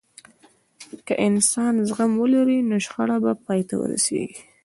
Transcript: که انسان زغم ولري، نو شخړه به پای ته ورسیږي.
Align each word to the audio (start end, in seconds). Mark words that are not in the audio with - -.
که 1.07 1.13
انسان 1.27 1.73
زغم 1.89 2.11
ولري، 2.21 2.59
نو 2.69 2.75
شخړه 2.85 3.17
به 3.23 3.31
پای 3.45 3.61
ته 3.69 3.75
ورسیږي. 3.77 4.37